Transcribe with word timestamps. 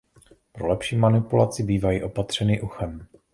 Pro 0.51 0.67
lepší 0.67 0.97
manipulaci 0.97 1.63
bývají 1.63 2.03
opatřeny 2.03 2.61
uchem. 2.61 3.07